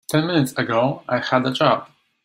Ten 0.07 0.25
minutes 0.25 0.53
ago 0.53 1.03
I 1.07 1.19
had 1.19 1.45
a 1.45 1.51
job. 1.51 1.87